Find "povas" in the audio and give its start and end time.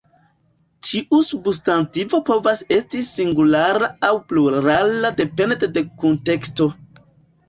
2.29-2.61